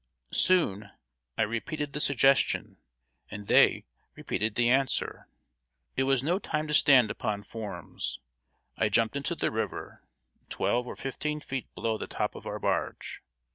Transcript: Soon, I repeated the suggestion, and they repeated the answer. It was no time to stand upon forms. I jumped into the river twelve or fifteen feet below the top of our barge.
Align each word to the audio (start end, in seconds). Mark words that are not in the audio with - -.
Soon, 0.33 0.89
I 1.37 1.43
repeated 1.43 1.93
the 1.93 1.99
suggestion, 1.99 2.77
and 3.29 3.45
they 3.45 3.85
repeated 4.15 4.55
the 4.55 4.67
answer. 4.67 5.27
It 5.95 6.05
was 6.05 6.23
no 6.23 6.39
time 6.39 6.65
to 6.69 6.73
stand 6.73 7.11
upon 7.11 7.43
forms. 7.43 8.19
I 8.77 8.89
jumped 8.89 9.15
into 9.15 9.35
the 9.35 9.51
river 9.51 10.01
twelve 10.49 10.87
or 10.87 10.95
fifteen 10.95 11.39
feet 11.39 11.67
below 11.75 11.99
the 11.99 12.07
top 12.07 12.33
of 12.33 12.47
our 12.47 12.57
barge. 12.57 13.21